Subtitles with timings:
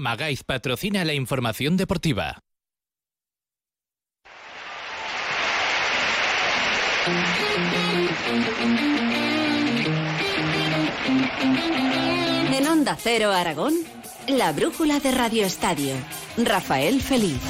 [0.00, 2.38] Magaiz patrocina la información deportiva.
[12.52, 13.74] En Onda Cero Aragón,
[14.28, 15.94] la brújula de Radio Estadio.
[16.36, 17.40] Rafael Feliz.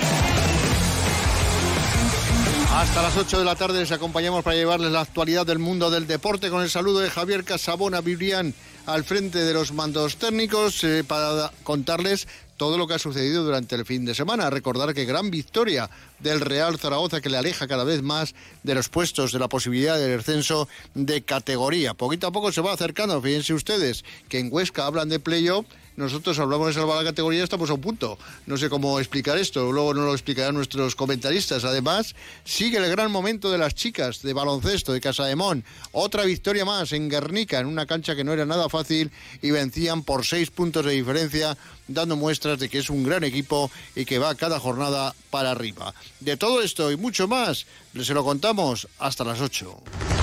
[2.72, 6.06] Hasta las 8 de la tarde les acompañamos para llevarles la actualidad del mundo del
[6.06, 8.54] deporte con el saludo de Javier Casabona Vibrián
[8.88, 12.26] al frente de los mandos técnicos eh, para contarles
[12.56, 14.48] todo lo que ha sucedido durante el fin de semana.
[14.48, 18.88] Recordar que gran victoria del Real Zaragoza que le aleja cada vez más de los
[18.88, 21.92] puestos de la posibilidad del descenso de categoría.
[21.92, 23.20] Poquito a poco se va acercando.
[23.20, 25.66] Fíjense ustedes que en Huesca hablan de playoff
[25.98, 28.18] nosotros hablamos de salvar la categoría, estamos a un punto.
[28.46, 31.64] No sé cómo explicar esto, luego nos lo explicarán nuestros comentaristas.
[31.64, 35.64] Además, sigue el gran momento de las chicas de baloncesto de Casa de Mon.
[35.90, 39.10] Otra victoria más en Guernica, en una cancha que no era nada fácil
[39.42, 43.68] y vencían por seis puntos de diferencia, dando muestras de que es un gran equipo
[43.96, 45.92] y que va cada jornada para arriba.
[46.20, 47.66] De todo esto y mucho más,
[48.00, 50.17] se lo contamos hasta las 8.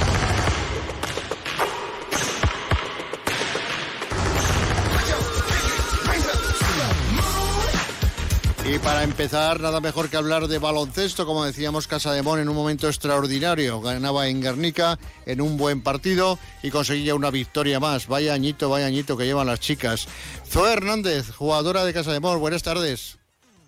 [8.67, 12.49] Y para empezar, nada mejor que hablar de baloncesto, como decíamos, Casa de Mon en
[12.49, 13.79] un momento extraordinario.
[13.79, 18.07] Ganaba en Guernica en un buen partido y conseguía una victoria más.
[18.07, 20.07] Vaya añito, vaya añito que llevan las chicas.
[20.47, 23.19] Zoe Hernández, jugadora de Casa de Mon, buenas tardes.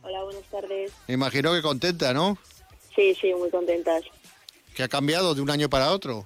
[0.02, 0.92] Hola, buenas tardes.
[1.08, 2.36] Me imagino que contenta, ¿no?
[2.95, 4.03] Sí, sí, muy contentas.
[4.75, 6.25] ¿Qué ha cambiado de un año para otro?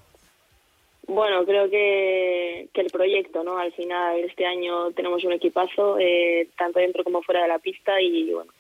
[1.08, 3.58] Bueno, creo que, que el proyecto, ¿no?
[3.58, 8.00] Al final, este año tenemos un equipazo, eh, tanto dentro como fuera de la pista,
[8.00, 8.54] y bueno,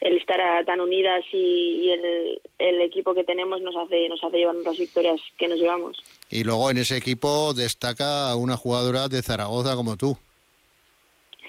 [0.00, 4.64] el estar tan unidas y, el, el, equipo que tenemos nos hace nos hace llevarnos
[4.64, 6.02] las victorias que nos llevamos.
[6.30, 10.16] Y luego en ese equipo destaca una jugadora de Zaragoza como tú.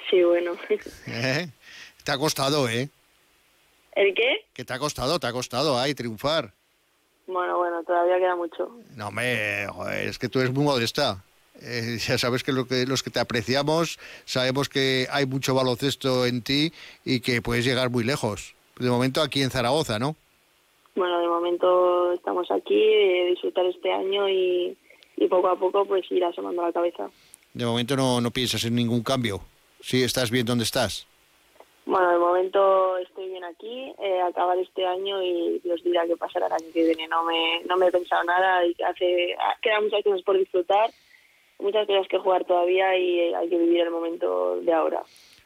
[0.10, 0.54] Sí, bueno.
[1.08, 1.48] ¿Eh?
[2.04, 2.90] Te ha costado, ¿eh?
[3.94, 4.46] ¿El qué?
[4.54, 6.54] Que te ha costado, te ha costado, ay, triunfar.
[7.28, 8.72] Bueno, bueno, todavía queda mucho.
[8.96, 11.24] No, me, joder, es que tú eres muy modesta.
[11.62, 16.26] Eh, ya sabes que, lo que los que te apreciamos sabemos que hay mucho baloncesto
[16.26, 16.72] en ti
[17.04, 18.56] y que puedes llegar muy lejos.
[18.80, 20.16] De momento aquí en Zaragoza, ¿no?
[20.96, 24.78] Bueno, de momento estamos aquí, eh, disfrutar este año y,
[25.18, 27.10] y, poco a poco pues ir asomando la cabeza.
[27.54, 29.42] De momento no, no piensas en ningún cambio.
[29.82, 31.08] Sí, estás bien donde estás.
[31.86, 36.48] Bueno, de momento estoy bien aquí, eh, acabar este año y Dios dirá qué pasará
[36.48, 37.08] el año que viene.
[37.08, 40.92] No me, no me he pensado nada, y hace, quedan muchas cosas por disfrutar
[41.60, 45.04] muchas cosas que jugar todavía y hay que vivir el momento de ahora.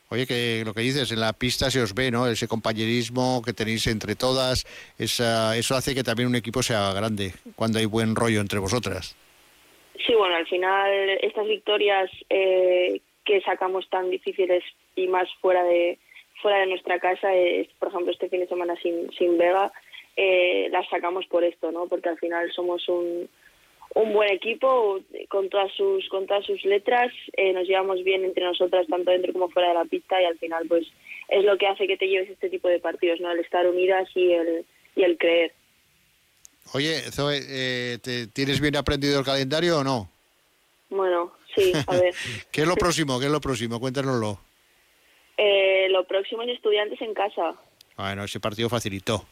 [0.09, 2.27] Oye, que lo que dices, en la pista se os ve, ¿no?
[2.27, 4.65] Ese compañerismo que tenéis entre todas,
[4.99, 9.17] esa, eso hace que también un equipo sea grande, cuando hay buen rollo entre vosotras.
[10.05, 10.91] Sí, bueno, al final
[11.21, 14.63] estas victorias eh, que sacamos tan difíciles
[14.95, 15.97] y más fuera de
[16.41, 19.71] fuera de nuestra casa, es, por ejemplo, este fin de semana sin, sin Vega,
[20.17, 21.87] eh, las sacamos por esto, ¿no?
[21.87, 23.29] Porque al final somos un,
[23.95, 24.99] un buen equipo
[25.29, 29.33] con todas sus con todas sus letras eh, nos llevamos bien entre nosotras tanto dentro
[29.33, 30.87] como fuera de la pista y al final pues
[31.29, 34.09] es lo que hace que te lleves este tipo de partidos no el estar unidas
[34.15, 34.65] y el
[34.95, 35.53] y el creer.
[36.73, 40.09] Oye Zoe eh, ¿te, tienes bien aprendido el calendario o no
[40.89, 42.15] bueno sí a ver.
[42.51, 44.39] Qué es lo próximo qué es lo próximo cuéntanoslo.
[45.37, 47.55] Eh, lo próximo es estudiantes en casa.
[47.95, 49.23] Bueno ese partido facilitó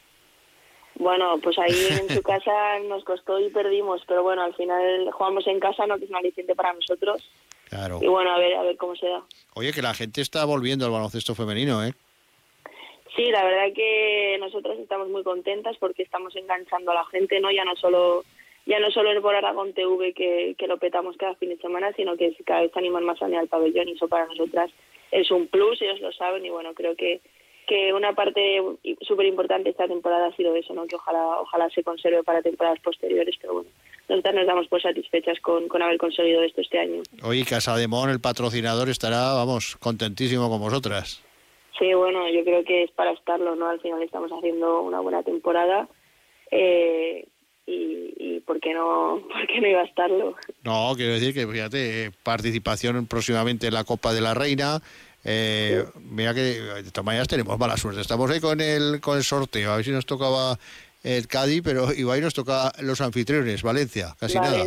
[1.01, 5.45] bueno, pues ahí en su casa nos costó y perdimos, pero bueno, al final jugamos
[5.47, 7.27] en casa, no que es un aliciente para nosotros.
[7.69, 7.99] Claro.
[8.01, 9.23] Y bueno, a ver, a ver cómo se da.
[9.55, 11.93] Oye, que la gente está volviendo al baloncesto femenino, ¿eh?
[13.15, 17.51] Sí, la verdad que nosotros estamos muy contentas porque estamos enganchando a la gente, ¿no?
[17.51, 18.23] Ya no solo
[18.65, 21.91] ya no solo en por Aragón TV que, que lo petamos cada fin de semana,
[21.93, 24.71] sino que cada vez se animan más a venir al pabellón y eso para nosotras
[25.11, 27.21] es un plus, ellos lo saben y bueno, creo que
[27.67, 28.61] que una parte
[29.01, 30.85] súper importante esta temporada ha sido eso, ¿no?
[30.85, 33.69] que ojalá ojalá se conserve para temporadas posteriores, pero bueno,
[34.09, 37.01] nosotras nos damos por satisfechas con, con haber conseguido esto este año.
[37.23, 41.23] Hoy Casa de Mon, el patrocinador, estará, vamos, contentísimo con vosotras.
[41.79, 43.67] Sí, bueno, yo creo que es para estarlo, ¿no?
[43.67, 45.87] Al final estamos haciendo una buena temporada
[46.51, 47.25] eh,
[47.65, 50.35] y, y ¿por, qué no, ¿por qué no iba a estarlo?
[50.63, 54.79] No, quiero decir que, fíjate, participación próximamente en la Copa de la Reina,
[55.23, 58.01] eh, Mira que de todas maneras tenemos mala suerte.
[58.01, 60.57] Estamos ahí con el, con el sorteo, a ver si nos tocaba
[61.03, 64.65] el Cádiz, pero igual nos toca los anfitriones, Valencia, casi nada.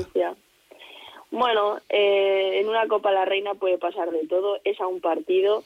[1.30, 5.64] Bueno, eh, en una Copa la Reina puede pasar de todo, es a un partido.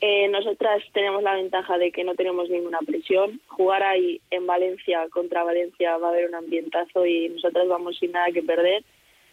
[0.00, 3.40] Eh, nosotras tenemos la ventaja de que no tenemos ninguna presión.
[3.46, 8.12] Jugar ahí en Valencia contra Valencia va a haber un ambientazo y nosotras vamos sin
[8.12, 8.82] nada que perder.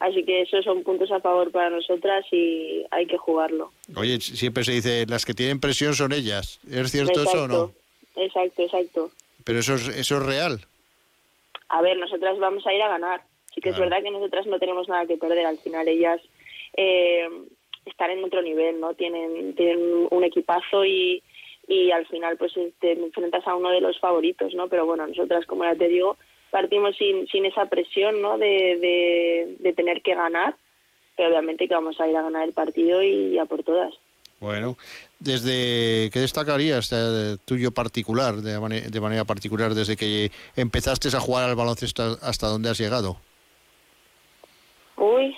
[0.01, 3.71] Así que esos son puntos a favor para nosotras y hay que jugarlo.
[3.95, 6.59] Oye, siempre se dice, las que tienen presión son ellas.
[6.68, 7.71] ¿Es cierto eso o no?
[8.15, 9.12] Exacto, exacto.
[9.44, 10.59] Pero eso es, eso es real.
[11.69, 13.21] A ver, nosotras vamos a ir a ganar.
[13.53, 15.45] Sí que es verdad que nosotras no tenemos nada que perder.
[15.45, 16.19] Al final ellas
[16.75, 17.30] eh,
[17.86, 18.95] están en otro nivel, ¿no?
[18.95, 21.21] Tienen, tienen un equipazo y,
[21.68, 24.68] y al final pues te enfrentas a uno de los favoritos, ¿no?
[24.68, 26.18] Pero bueno, nosotras, como ya te digo,
[26.51, 28.38] partimos sin, sin esa presión ¿no?
[28.38, 30.56] de, de, tener que ganar,
[31.15, 33.94] pero obviamente que vamos a ir a ganar el partido y a por todas.
[34.39, 34.75] Bueno,
[35.19, 38.59] desde ¿qué destacarías este tuyo particular, de,
[38.89, 43.18] de manera particular, desde que empezaste a jugar al baloncesto hasta dónde has llegado?
[44.97, 45.36] Uy,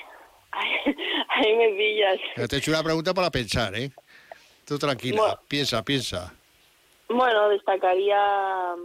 [1.29, 2.49] ahí me pillas.
[2.49, 3.91] Te he hecho una pregunta para pensar, ¿eh?
[4.65, 6.33] Tú tranquila, piensa, piensa.
[7.09, 8.75] Bueno, destacaría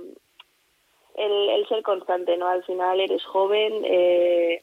[1.18, 2.48] el, ser constante, ¿no?
[2.48, 4.62] Al final eres joven, eh,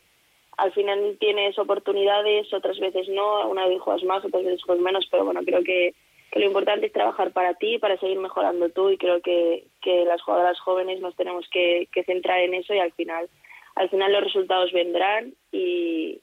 [0.58, 5.08] al final tienes oportunidades, otras veces no, una vez juegas más, otras veces juegas menos,
[5.12, 5.94] pero bueno, creo que,
[6.34, 10.22] lo importante es trabajar para ti, para seguir mejorando tú y creo que, que las
[10.22, 13.30] jugadoras jóvenes nos tenemos que, centrar en eso y al final,
[13.76, 16.20] al final los resultados vendrán y,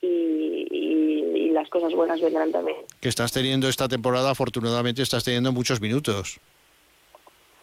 [0.00, 2.76] y, y, las cosas buenas vendrán también.
[3.00, 6.38] Que estás teniendo esta temporada, afortunadamente estás teniendo muchos minutos.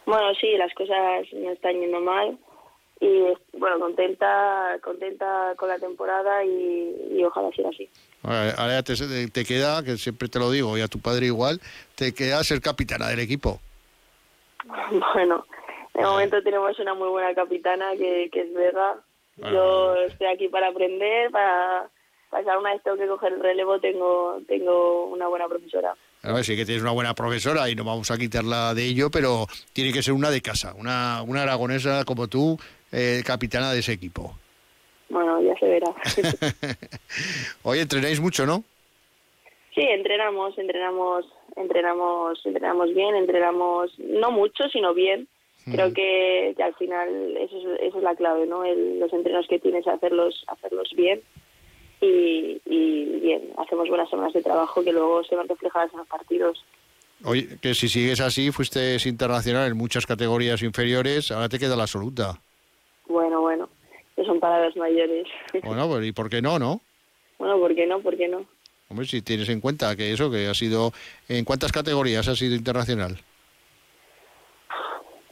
[0.05, 2.37] Bueno, sí, las cosas no están yendo mal
[2.99, 3.23] y
[3.57, 7.89] bueno, contenta contenta con la temporada y, ojalá sea así.
[8.23, 8.95] Ahora te,
[9.29, 11.59] te, queda, que siempre te lo digo, y a tu padre igual,
[11.95, 13.59] te queda ser capitana del equipo.
[15.13, 15.45] Bueno,
[15.93, 18.95] de momento tenemos una muy buena capitana que, que es Vega.
[19.37, 21.89] Yo estoy aquí para aprender, para
[22.29, 25.95] pasar una vez tengo que coger el relevo, tengo, tengo una buena profesora.
[26.25, 29.11] A ver, sí que tienes una buena profesora y no vamos a quitarla de ello,
[29.11, 32.57] pero tiene que ser una de casa, una, una aragonesa como tú,
[32.93, 34.33] eh, capitana de ese equipo.
[35.09, 35.93] Bueno, ya se verá.
[37.63, 38.63] Oye, entrenáis mucho, ¿no?
[39.75, 41.25] Sí, entrenamos, entrenamos,
[41.57, 45.27] entrenamos, entrenamos bien, entrenamos no mucho, sino bien.
[45.65, 45.93] Creo mm.
[45.93, 48.63] que, al final eso es, eso es la clave, ¿no?
[48.63, 51.21] los entrenos que tienes, hacerlos, hacerlos bien
[52.05, 56.63] y, bien, hacemos buenas semanas de trabajo que luego se van reflejadas en los partidos.
[57.23, 61.83] Oye, que si sigues así, fuiste internacional en muchas categorías inferiores, ahora te queda la
[61.83, 62.39] absoluta.
[63.07, 63.69] Bueno, bueno,
[64.15, 65.27] que son palabras mayores.
[65.63, 66.81] Bueno, pues ¿y por qué no, no?
[67.39, 67.99] Bueno, ¿por qué no?
[67.99, 68.45] ¿Por qué no?
[68.87, 70.93] Hombre, si tienes en cuenta que eso, que ha sido...
[71.27, 73.17] ¿En cuántas categorías ha sido internacional?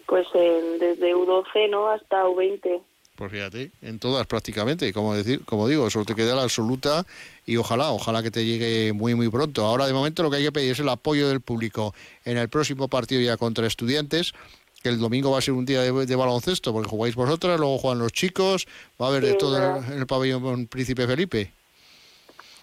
[0.08, 1.88] Pues desde U12, ¿no?
[1.88, 2.82] Hasta U20.
[3.22, 7.06] Pues fíjate, en todas prácticamente, como decir, como digo, solo te queda la absoluta
[7.46, 9.64] y ojalá, ojalá que te llegue muy muy pronto.
[9.64, 11.94] Ahora de momento lo que hay que pedir es el apoyo del público
[12.26, 14.34] en el próximo partido ya contra estudiantes,
[14.82, 18.00] que el domingo va a ser un día de, baloncesto, porque jugáis vosotras, luego juegan
[18.00, 18.66] los chicos,
[19.00, 21.52] va a haber de todo en el, pabellón Príncipe Felipe.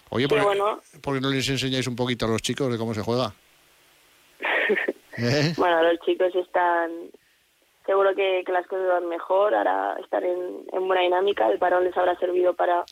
[0.09, 3.33] Oye, ¿por, qué no les enseñáis un poquito a los chicos de cómo se juega?
[5.17, 5.53] ¿Eh?
[5.55, 6.91] Bueno, los chicos están
[7.85, 12.15] seguro que, las cosas van mejor, ahora estar en, buena dinámica, el parón les habrá
[12.15, 12.83] servido para,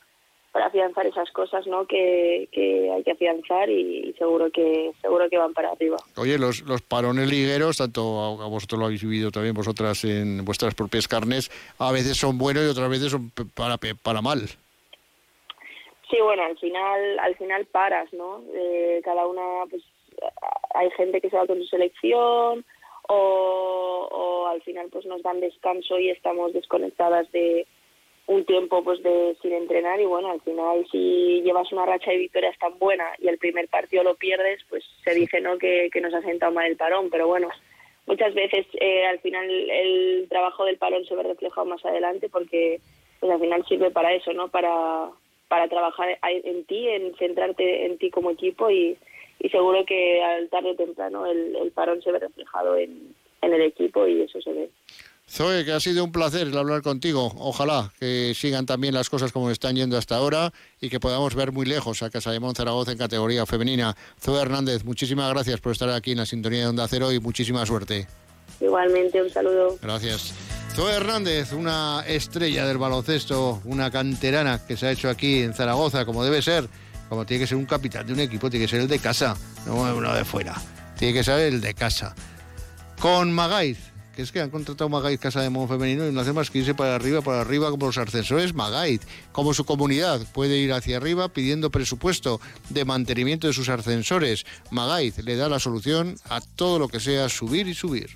[0.51, 1.85] para afianzar esas cosas ¿no?
[1.85, 2.49] que,
[2.93, 5.97] hay que afianzar y, seguro que seguro que van para arriba.
[6.17, 10.73] Oye, los, los parones ligueros, tanto a, vosotros lo habéis vivido también vosotras en vuestras
[10.73, 14.41] propias carnes, a veces son buenos y otras veces son para, para mal.
[16.09, 18.41] Sí, bueno, al final al final paras, ¿no?
[18.53, 19.83] Eh, cada una, pues
[20.73, 22.65] hay gente que se va con su selección,
[23.07, 27.67] o, al final pues nos dan descanso y estamos desconectadas de
[28.25, 29.99] un tiempo pues de sin entrenar.
[29.99, 33.67] Y bueno al final si llevas una racha de victorias tan buena y el primer
[33.67, 37.09] partido lo pierdes pues se dice no que, nos ha sentado mal el parón.
[37.09, 37.49] Pero bueno
[38.05, 42.79] muchas veces eh, al final el trabajo del parón se ve reflejado más adelante porque
[43.19, 45.09] pues al final sirve para eso no para
[45.47, 48.97] para trabajar en ti en centrarte en ti como equipo y
[49.39, 53.53] y seguro que al tarde o temprano el, el parón se ve reflejado en, en
[53.53, 54.69] el equipo y eso se ve.
[55.29, 57.33] Zoe, que ha sido un placer hablar contigo.
[57.37, 61.51] Ojalá que sigan también las cosas como están yendo hasta ahora y que podamos ver
[61.51, 63.95] muy lejos a Casa de Zaragoza en categoría femenina.
[64.21, 67.65] Zoe Hernández, muchísimas gracias por estar aquí en la sintonía de Onda Cero y muchísima
[67.65, 68.07] suerte.
[68.61, 69.77] Igualmente, un saludo.
[69.81, 70.33] Gracias.
[70.73, 76.05] Zoe Hernández, una estrella del baloncesto, una canterana que se ha hecho aquí en Zaragoza,
[76.05, 76.69] como debe ser
[77.09, 79.35] como tiene que ser un capitán de un equipo, tiene que ser el de casa,
[79.65, 80.55] no uno de fuera.
[80.97, 82.15] Tiene que ser el de casa.
[82.99, 83.77] Con Magaiz,
[84.17, 86.57] que es que han contratado Magaiz Casa de Mon Femenino y no hace más que
[86.57, 89.01] irse para arriba, para arriba, como los ascensores Magaiz.
[89.31, 94.43] Como su comunidad puede ir hacia arriba pidiendo presupuesto de mantenimiento de sus ascensores.
[94.71, 98.09] Magaiz le da la solución a todo lo que sea subir y subir.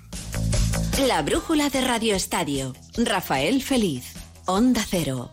[1.06, 2.74] La brújula de Radio Estadio.
[2.96, 4.14] Rafael Feliz.
[4.46, 5.30] Onda Cero.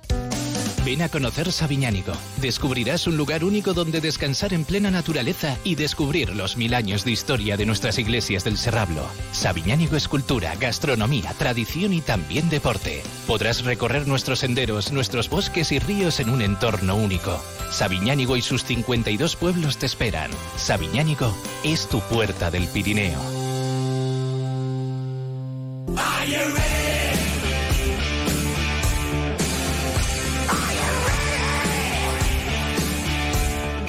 [0.89, 2.13] Ven a conocer Sabiñánigo.
[2.37, 7.11] Descubrirás un lugar único donde descansar en plena naturaleza y descubrir los mil años de
[7.11, 9.07] historia de nuestras iglesias del Serrablo.
[9.31, 13.03] Sabiñánigo es cultura, gastronomía, tradición y también deporte.
[13.27, 17.39] Podrás recorrer nuestros senderos, nuestros bosques y ríos en un entorno único.
[17.69, 20.31] Sabiñánigo y sus 52 pueblos te esperan.
[20.57, 21.31] Sabiñánigo
[21.63, 23.19] es tu puerta del Pirineo.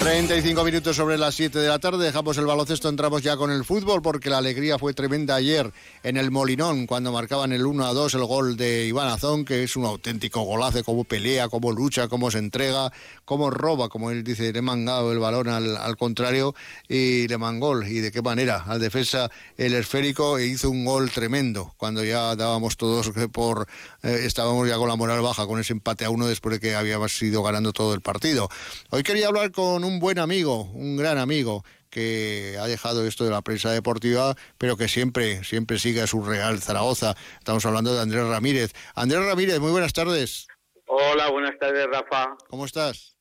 [0.01, 3.67] 35 minutos sobre las 7 de la tarde, dejamos el baloncesto, entramos ya con el
[3.67, 5.71] fútbol porque la alegría fue tremenda ayer
[6.03, 9.63] en el Molinón cuando marcaban el 1 a 2 el gol de Iván Azón, que
[9.63, 12.91] es un auténtico golazo, cómo pelea, cómo lucha, cómo se entrega,
[13.27, 16.55] cómo roba, como él dice, le mangado el balón al, contrario
[16.89, 17.87] y le mangol.
[17.87, 22.35] Y de qué manera, al defensa el esférico e hizo un gol tremendo cuando ya
[22.37, 23.69] dábamos todos por,
[24.03, 26.75] eh, estábamos ya con la moral baja con ese empate a uno después de que
[26.75, 28.49] habíamos ido ganando todo el partido.
[28.89, 33.31] Hoy quería hablar con un buen amigo, un gran amigo que ha dejado esto de
[33.31, 37.15] la prensa deportiva, pero que siempre, siempre sigue a su Real Zaragoza.
[37.39, 38.73] Estamos hablando de Andrés Ramírez.
[38.95, 40.47] Andrés Ramírez, muy buenas tardes.
[40.87, 42.37] Hola, buenas tardes, Rafa.
[42.49, 43.17] ¿Cómo estás?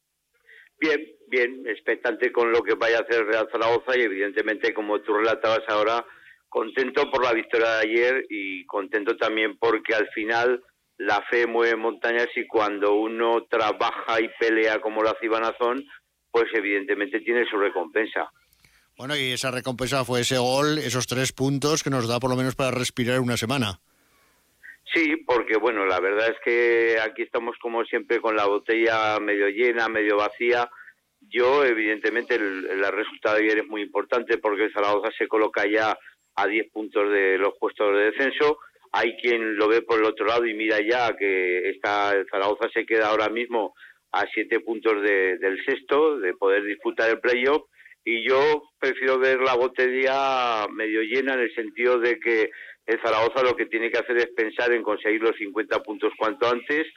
[0.80, 5.14] Bien, bien, expectante con lo que vaya a hacer Real Zaragoza y evidentemente, como tú
[5.14, 6.06] relatabas ahora,
[6.48, 10.64] contento por la victoria de ayer y contento también porque al final
[10.98, 15.86] la fe mueve montañas y cuando uno trabaja y pelea como lo hace Iván Azón,
[16.32, 18.32] pues evidentemente tiene su recompensa.
[18.98, 22.36] Bueno, y esa recompensa fue ese gol, esos tres puntos que nos da por lo
[22.36, 23.80] menos para respirar una semana.
[24.94, 29.48] Sí, porque bueno, la verdad es que aquí estamos como siempre con la botella medio
[29.48, 30.70] llena, medio vacía.
[31.22, 35.64] Yo, evidentemente, el, el resultado de ayer es muy importante porque el Zaragoza se coloca
[35.66, 35.98] ya
[36.36, 38.60] a 10 puntos de los puestos de descenso.
[38.92, 42.68] Hay quien lo ve por el otro lado y mira ya que está, el Zaragoza
[42.74, 43.76] se queda ahora mismo
[44.12, 47.64] a siete puntos del sexto, de poder disputar el playoff.
[48.04, 52.50] Y yo prefiero ver la botella medio llena en el sentido de que
[52.86, 56.48] el Zaragoza lo que tiene que hacer es pensar en conseguir los 50 puntos cuanto
[56.48, 56.88] antes,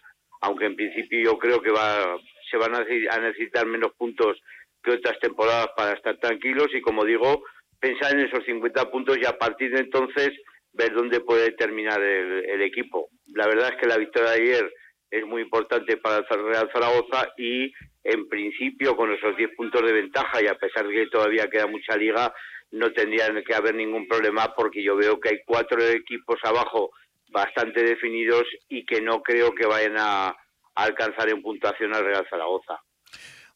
[0.40, 2.16] aunque en principio yo creo que va,
[2.50, 4.40] se van a necesitar menos puntos
[4.82, 7.44] que otras temporadas para estar tranquilos y como digo,
[7.78, 10.30] pensar en esos 50 puntos y a partir de entonces
[10.72, 13.10] ver dónde puede terminar el equipo.
[13.34, 14.72] La verdad es que la victoria de ayer
[15.12, 17.70] es muy importante para el Real Zaragoza y
[18.02, 21.66] en principio con esos 10 puntos de ventaja y a pesar de que todavía queda
[21.66, 22.32] mucha liga
[22.70, 26.90] no tendría que haber ningún problema porque yo veo que hay cuatro equipos abajo
[27.28, 30.34] bastante definidos y que no creo que vayan a,
[30.74, 32.80] alcanzar en puntuación al Real Zaragoza.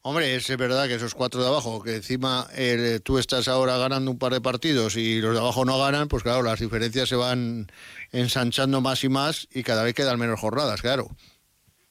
[0.03, 4.11] Hombre, es verdad que esos cuatro de abajo, que encima eh, tú estás ahora ganando
[4.11, 7.15] un par de partidos y los de abajo no ganan, pues claro, las diferencias se
[7.15, 7.65] van
[8.11, 11.07] ensanchando más y más y cada vez quedan menos jornadas, claro.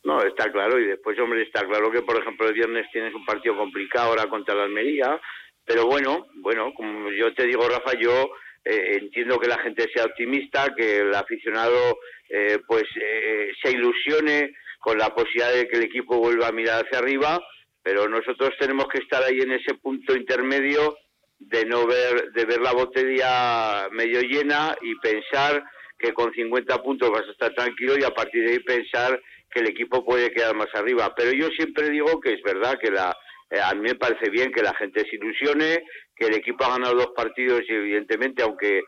[0.07, 0.79] No, está claro.
[0.79, 4.29] Y después, hombre, está claro que, por ejemplo, el viernes tienes un partido complicado ahora
[4.29, 5.21] contra la Almería.
[5.65, 8.31] Pero bueno, bueno, como yo te digo, Rafa, yo
[8.65, 11.99] eh, entiendo que la gente sea optimista, que el aficionado
[12.29, 16.85] eh, pues eh, se ilusione con la posibilidad de que el equipo vuelva a mirar
[16.85, 17.41] hacia arriba,
[17.83, 20.97] pero nosotros tenemos que estar ahí en ese punto intermedio
[21.41, 25.65] de no ver de ver la botella medio llena y pensar
[25.99, 29.21] que con 50 puntos vas a estar tranquilo y a partir de ahí pensar
[29.51, 31.15] que el equipo puede quedar más arriba.
[31.17, 33.17] Pero yo siempre digo que es verdad que la,
[33.51, 35.85] eh, a mí me parece bien que la gente se ilusione,
[36.17, 38.83] que el equipo ha ganado dos partidos y evidentemente, aunque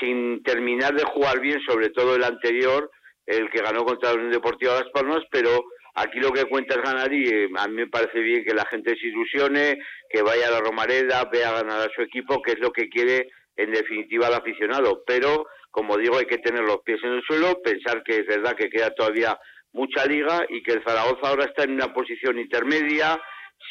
[0.00, 2.90] sin terminar de jugar bien, sobre todo el anterior,
[3.26, 6.82] el que ganó contra la Unión Deportiva Las Palmas, pero aquí lo que cuenta es
[6.82, 9.78] ganar y eh, a mí me parece bien que la gente se ilusione,
[10.10, 13.28] que vaya a la Romareda, vea ganar a su equipo, que es lo que quiere
[13.56, 15.02] en definitiva el aficionado.
[15.06, 18.54] Pero, como digo, hay que tener los pies en el suelo, pensar que es verdad
[18.56, 19.38] que queda todavía
[19.74, 23.20] mucha liga y que el Zaragoza ahora está en una posición intermedia,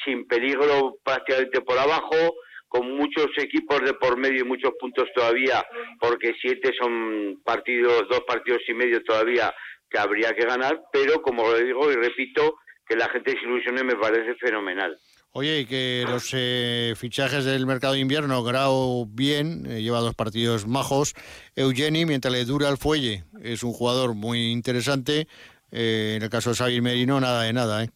[0.05, 2.35] sin peligro prácticamente por abajo,
[2.67, 5.63] con muchos equipos de por medio y muchos puntos todavía,
[5.99, 9.53] porque siete son partidos, dos partidos y medio todavía
[9.89, 12.55] que habría que ganar, pero como lo digo y repito,
[12.85, 14.97] que la gente se ilusione me parece fenomenal.
[15.35, 20.13] Oye, y que los eh, fichajes del mercado de invierno, Grau bien, eh, lleva dos
[20.13, 21.15] partidos majos.
[21.55, 25.27] Eugeni, mientras le dura el fuelle, es un jugador muy interesante.
[25.73, 27.89] Eh, en el caso de Xavi Merino, nada de nada, ¿eh?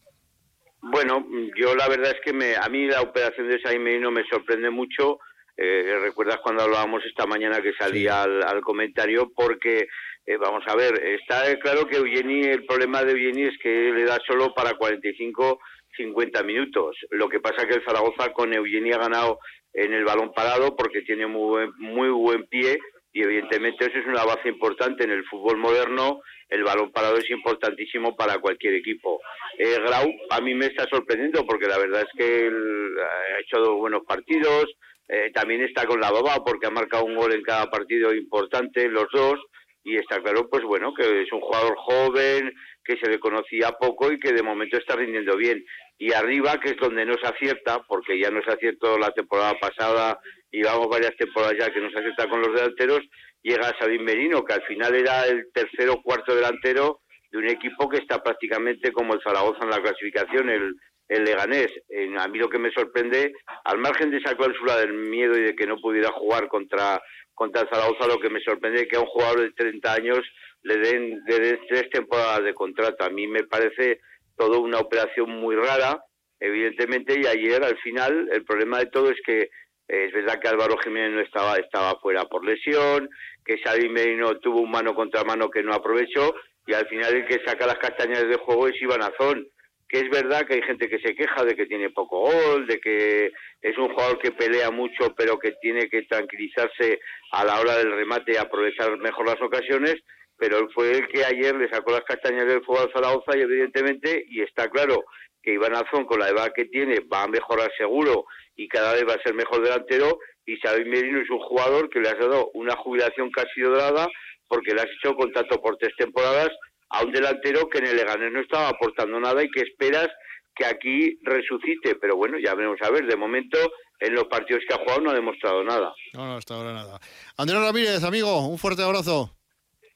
[0.80, 1.24] Bueno,
[1.56, 4.68] yo la verdad es que me, a mí la operación de Xavi Merino me sorprende
[4.68, 5.20] mucho.
[5.56, 9.30] Eh, ¿Recuerdas cuando hablábamos esta mañana que salía al, comentario?
[9.34, 9.86] Porque,
[10.26, 14.04] eh, vamos a ver, está claro que Eugeni, el problema de Eugeni es que le
[14.04, 15.60] da solo para 45,
[15.96, 16.96] 50 minutos.
[17.10, 19.38] Lo que pasa que el Zaragoza con Eugeni ha ganado
[19.72, 22.78] en el balón parado porque tiene muy muy buen pie
[23.12, 26.20] y evidentemente eso es una base importante en el fútbol moderno.
[26.48, 29.20] El balón parado es importantísimo para cualquier equipo.
[29.58, 33.58] Eh, Grau a mí me está sorprendiendo porque la verdad es que él ha hecho
[33.58, 34.66] dos buenos partidos.
[35.08, 38.88] Eh, también está con la baba porque ha marcado un gol en cada partido importante,
[38.88, 39.38] los dos.
[39.84, 42.52] Y está claro, pues bueno, que es un jugador joven,
[42.84, 45.64] que se le conocía poco y que de momento está rindiendo bien.
[45.98, 49.54] Y arriba, que es donde no se acierta, porque ya no se aciertó la temporada
[49.58, 53.00] pasada y vamos varias temporadas ya que no se acierta con los delanteros,
[53.42, 57.00] llega Sabín Merino, que al final era el tercero o cuarto delantero
[57.30, 60.74] de un equipo que está prácticamente como el Zaragoza en la clasificación, el,
[61.08, 61.70] el Leganés.
[62.18, 63.32] a mí lo que me sorprende,
[63.64, 67.02] al margen de esa cláusula del miedo y de que no pudiera jugar contra,
[67.34, 70.20] contra el Zaragoza, lo que me sorprende es que a un jugador de 30 años
[70.62, 73.04] le den, le tres temporadas de contrato.
[73.04, 74.00] A mí me parece
[74.38, 76.00] todo una operación muy rara,
[76.40, 79.50] evidentemente, y ayer al final el problema de todo es que
[79.88, 83.08] es verdad que Álvaro Jiménez no estaba, estaba fuera por lesión,
[83.44, 86.34] que Xavi Merino tuvo un mano contra mano que no aprovechó,
[86.66, 89.48] y al final el que saca las castañas de juego es Iván Azón,
[89.88, 92.78] que es verdad que hay gente que se queja de que tiene poco gol, de
[92.78, 97.00] que es un jugador que pelea mucho pero que tiene que tranquilizarse
[97.32, 99.96] a la hora del remate y aprovechar mejor las ocasiones,
[100.38, 103.40] pero él fue el que ayer le sacó las castañas del fuego al Zaragoza y
[103.40, 105.04] evidentemente, y está claro
[105.42, 108.24] que Iván Azón con la edad que tiene va a mejorar seguro
[108.56, 112.00] y cada vez va a ser mejor delantero y Xavi Merino es un jugador que
[112.00, 114.08] le has dado una jubilación casi dorada
[114.48, 116.50] porque le has hecho contacto por tres temporadas
[116.90, 120.08] a un delantero que en el Leganés no estaba aportando nada y que esperas
[120.54, 123.58] que aquí resucite, pero bueno, ya veremos a ver, de momento
[124.00, 125.92] en los partidos que ha jugado no ha demostrado nada.
[126.14, 126.98] No, no, hasta ahora nada.
[127.36, 129.37] Andrés Ramírez, amigo, un fuerte abrazo.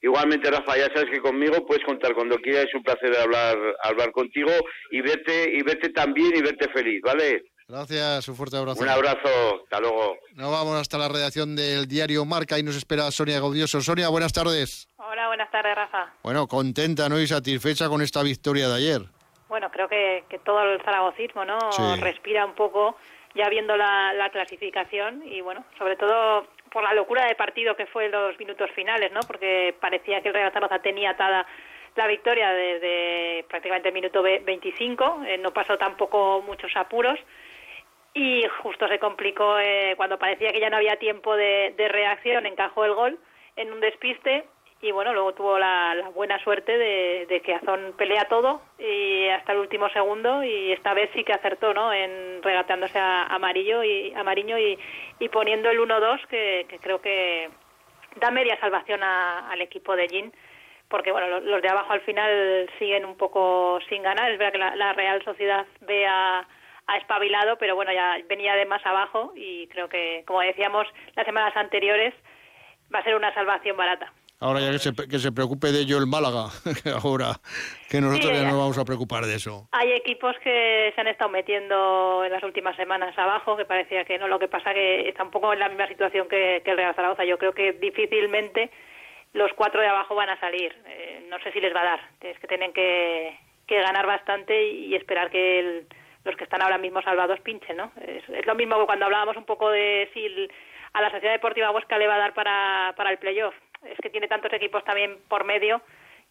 [0.03, 4.11] Igualmente, Rafa, ya sabes que conmigo puedes contar cuando quieras, es un placer hablar hablar
[4.11, 4.51] contigo
[4.91, 7.45] y verte y verte también y verte feliz, ¿vale?
[7.69, 8.81] Gracias, un fuerte abrazo.
[8.81, 10.17] Un abrazo, hasta luego.
[10.33, 13.79] Nos vamos hasta la redacción del diario Marca y nos espera Sonia Gaudioso.
[13.79, 14.89] Sonia, buenas tardes.
[14.97, 16.13] Hola, buenas tardes, Rafa.
[16.21, 17.17] Bueno, contenta ¿no?
[17.17, 19.01] y satisfecha con esta victoria de ayer.
[19.47, 21.59] Bueno, creo que, todo el zaragocismo ¿no?
[22.01, 22.97] respira un poco
[23.35, 27.85] ya viendo la, la clasificación y bueno, sobre todo por la locura de partido que
[27.85, 29.19] fue los minutos finales, ¿no?
[29.27, 31.45] Porque parecía que el Real Zaragoza tenía atada
[31.95, 37.19] la victoria desde prácticamente el minuto 25, eh, no pasó tampoco muchos apuros
[38.15, 42.85] y justo se complicó eh, cuando parecía que ya no había tiempo de reacción, encajó
[42.85, 43.19] el gol
[43.55, 44.45] en un despiste
[44.83, 49.59] y bueno, luego tuvo la, buena suerte de, que Azón pelea todo y hasta el
[49.59, 51.93] último segundo y esta vez sí que acertó, ¿no?
[51.93, 54.77] En regateándose a, Amarillo y a Mariño y,
[55.31, 57.49] poniendo el 1-2 que, creo que
[58.17, 60.33] da media salvación al equipo de Gin
[60.89, 64.77] porque bueno, los, de abajo al final siguen un poco sin ganar, es verdad que
[64.77, 66.45] la, Real Sociedad ve a,
[66.87, 71.25] a espabilado, pero bueno, ya venía de más abajo y creo que, como decíamos las
[71.25, 72.13] semanas anteriores,
[72.93, 74.11] va a ser una salvación barata.
[74.43, 76.51] Ahora ya que se, que se preocupe de ello el Málaga,
[77.01, 77.39] ahora
[77.89, 79.69] que nosotros ya no vamos a preocupar de eso.
[79.71, 84.19] Hay equipos que se han estado metiendo en las últimas semanas abajo, que parecía que
[84.19, 86.93] no, lo que pasa que está un poco en la misma situación que, el Real
[86.93, 87.23] Zaragoza.
[87.23, 88.69] Yo creo que difícilmente
[89.31, 90.75] los cuatro de abajo van a salir.
[90.87, 94.93] Eh, no sé si les va a dar, es que tienen que, ganar bastante y,
[94.93, 95.85] esperar que
[96.25, 97.93] los que están ahora mismo salvados pinchen, ¿no?
[98.05, 100.27] Es, es, lo mismo que cuando hablábamos un poco de si
[100.91, 104.09] a la Sociedad Deportiva Huesca le va a dar para, para el playoff es que
[104.09, 105.81] tiene tantos equipos también por medio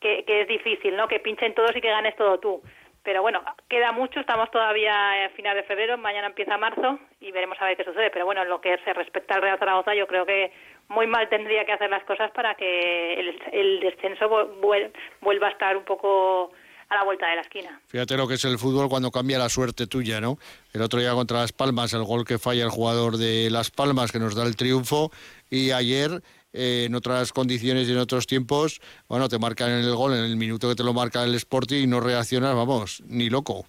[0.01, 1.09] que, es difícil, ¿no?
[1.09, 2.63] Que pinchen todos y que ganes todo tú.
[3.05, 7.61] Pero bueno, queda mucho, estamos todavía a final de febrero, mañana empieza marzo y veremos
[7.61, 8.11] a ver qué sucede.
[8.11, 10.53] Pero bueno, en lo que se respecta al Real Zaragoza, yo creo que
[10.89, 14.29] muy mal tendría que hacer las cosas para que el, el descenso
[15.21, 16.53] vuelva a estar un poco
[16.93, 17.81] a la vuelta de la esquina.
[17.87, 20.39] Fíjate lo que es el fútbol cuando cambia la suerte tuya, ¿no?
[20.73, 24.13] El otro día contra Las Palmas, el gol que falla el jugador de Las Palmas
[24.13, 25.11] que nos da el triunfo
[25.51, 30.13] y ayer eh, en otras condiciones y en otros tiempos, bueno, te marcan el gol
[30.13, 33.65] en el minuto que te lo marca el Sporting y no reaccionas, vamos, ni loco.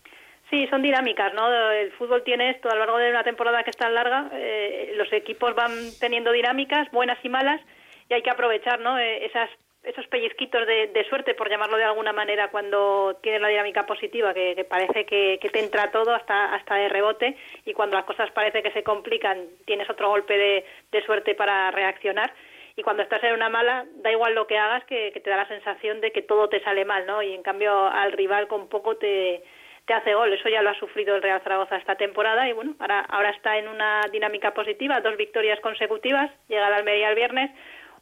[0.53, 1.49] Sí, son dinámicas, ¿no?
[1.71, 4.93] El fútbol tiene esto a lo largo de una temporada que es tan larga, eh,
[4.95, 7.59] los equipos van teniendo dinámicas, buenas y malas,
[8.07, 8.99] y hay que aprovechar, ¿no?
[8.99, 9.49] Eh, esas
[9.81, 14.65] esos pellizquitos de, suerte, por llamarlo de alguna manera, cuando tienes la dinámica positiva, que,
[14.69, 18.71] parece que, te entra todo hasta, hasta de rebote, y cuando las cosas parece que
[18.71, 20.37] se complican, tienes otro golpe
[20.89, 22.31] de suerte para reaccionar
[22.75, 25.47] y cuando estás en una mala, da igual lo que hagas, que, te da la
[25.47, 27.21] sensación de que todo te sale mal, ¿no?
[27.21, 29.43] Y en cambio al rival con poco te,
[29.85, 30.33] te hace gol.
[30.33, 33.57] Eso ya lo ha sufrido el Real Zaragoza esta temporada y bueno, ahora, ahora está
[33.57, 37.51] en una dinámica positiva, dos victorias consecutivas, llega la Almería el viernes.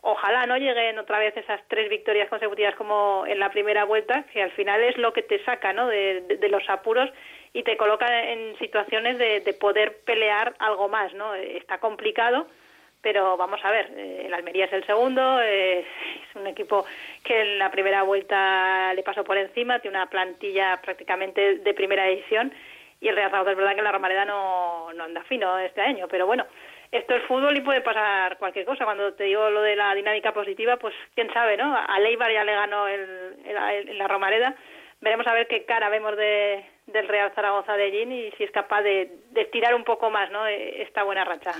[0.03, 4.41] Ojalá no lleguen otra vez esas tres victorias consecutivas como en la primera vuelta, que
[4.41, 5.88] al final es lo que te saca ¿no?
[5.88, 7.07] de, de, los apuros
[7.53, 11.13] y te coloca en situaciones de, de poder pelear algo más.
[11.13, 11.36] ¿no?
[11.36, 12.47] Está complicado,
[13.01, 15.85] pero vamos a ver, eh, el Almería es el segundo, es
[16.35, 16.85] un equipo
[17.23, 22.07] que en la primera vuelta le pasó por encima, tiene una plantilla prácticamente de primera
[22.07, 22.53] edición
[23.01, 26.07] y el Real Zaragoza es verdad que la Romareda no, no anda fino este año,
[26.07, 26.45] pero bueno,
[26.91, 28.85] esto es fútbol y puede pasar cualquier cosa.
[28.85, 31.75] Cuando te digo lo de la dinámica positiva, pues quién sabe, ¿no?
[31.75, 34.55] A Leibar ya le ganó el, la Romareda.
[34.99, 38.51] Veremos a ver qué cara vemos de, del Real Zaragoza de Gin y si es
[38.51, 40.45] capaz de, de un poco más, ¿no?
[40.45, 41.53] Esta buena racha.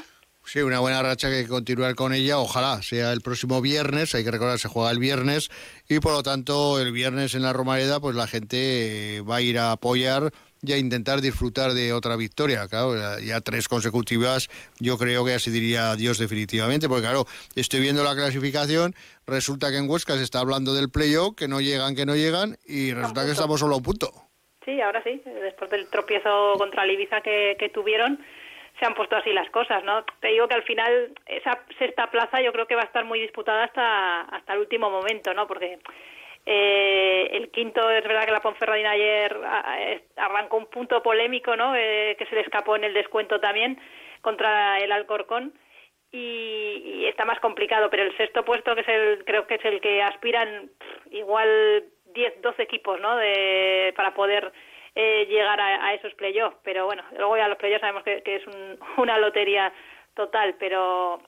[0.44, 2.40] Sí, una buena racha que continuar con ella.
[2.40, 4.16] Ojalá sea el próximo viernes.
[4.16, 5.50] Hay que recordar se juega el viernes
[5.88, 9.60] y por lo tanto el viernes en la Romareda pues la gente va a ir
[9.60, 10.32] a apoyar
[10.64, 12.68] y a intentar disfrutar de otra victoria.
[12.68, 14.50] Claro, ya tres consecutivas,
[14.80, 17.26] yo creo que así diría adiós definitivamente, porque claro,
[17.56, 18.94] estoy viendo la clasificación,
[19.26, 22.58] resulta que en Huesca se está hablando del playoff, que no llegan, que no llegan,
[22.66, 24.12] y resulta que estamos solo a un punto.
[24.64, 28.20] Sí, ahora sí, después del tropiezo contra el Ibiza que, que tuvieron,
[28.82, 30.04] se han puesto así las cosas, ¿no?
[30.20, 33.20] Te digo que al final esa sexta plaza yo creo que va a estar muy
[33.20, 35.46] disputada hasta, hasta el último momento, ¿no?
[35.46, 35.78] Porque
[36.48, 39.38] eh, el quinto, es verdad que la Ponferradina ayer
[40.18, 41.76] arrancó un punto polémico, ¿no?
[41.76, 43.80] Eh, que se le escapó en el descuento también
[44.22, 45.54] contra el Alcorcón.
[46.12, 49.80] Y, está más complicado, pero el sexto puesto, que es el, creo que es el
[49.80, 50.72] que aspiran
[51.12, 53.16] igual 10, 12 equipos, ¿no?
[53.16, 54.52] De, para poder
[54.96, 56.58] eh, llegar a, esos playoffs.
[56.64, 58.44] Pero bueno, luego ya los playoffs sabemos que, es
[58.98, 59.72] una lotería
[60.14, 61.22] total, pero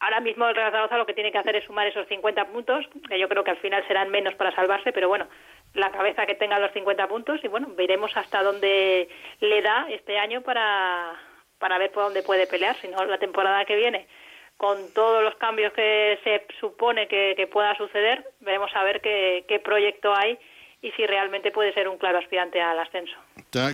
[0.00, 2.86] ahora mismo el Real Zaragoza lo que tiene que hacer es sumar esos 50 puntos,
[3.08, 5.28] que yo creo que al final serán menos para salvarse, pero bueno,
[5.74, 9.08] la cabeza que tenga los 50 puntos y bueno, veremos hasta dónde
[9.40, 11.12] le da este año para,
[11.58, 14.08] para ver por dónde puede pelear, si no la temporada que viene
[14.56, 20.14] con todos los cambios que se supone que, pueda suceder, veremos a ver qué proyecto
[20.14, 20.38] hay
[20.82, 23.16] y si realmente puede ser un claro aspirante al ascenso.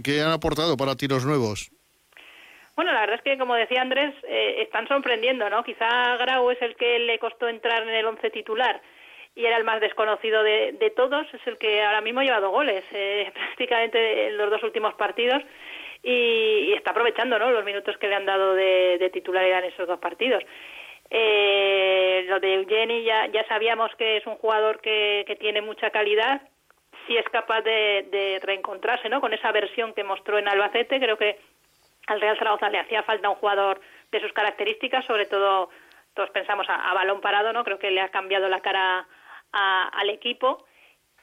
[0.03, 1.71] ¿Qué han aportado para tiros nuevos?
[2.77, 5.65] Bueno, la verdad es que, como decía Andrés, eh, están sorprendiendo, ¿no?
[5.65, 8.83] Quizá Grau es el que le costó entrar en el once titular
[9.35, 12.85] y era el más desconocido de, todos, es el que ahora mismo ha llevado goles
[12.93, 15.43] eh, prácticamente en los dos últimos partidos
[16.03, 17.51] y, está aprovechando ¿no?
[17.51, 20.43] los minutos que le han dado de, titularidad en esos dos partidos.
[21.09, 25.91] Eh, lo de Eugeni ya, ya sabíamos que es un jugador que, que tiene mucha
[25.91, 26.43] calidad,
[27.07, 29.21] si es capaz de, de, reencontrarse ¿no?
[29.21, 31.39] con esa versión que mostró en Albacete, creo que
[32.07, 35.71] al Real Zaragoza le hacía falta un jugador de sus características, sobre todo
[36.17, 37.63] todos pensamos a, balón parado, ¿no?
[37.63, 39.07] Creo que le ha cambiado la cara
[39.53, 40.67] al equipo.